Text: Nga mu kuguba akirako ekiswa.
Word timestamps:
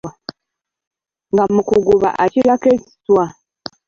Nga 1.31 1.43
mu 1.53 1.61
kuguba 1.69 2.09
akirako 2.23 2.67
ekiswa. 2.75 3.25